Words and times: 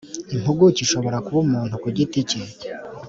impuguke 0.35 0.79
ishobora 0.85 1.17
kuba 1.25 1.39
umuntu 1.45 1.73
ku 1.81 1.87
giti 1.95 2.19
cye 2.29 2.41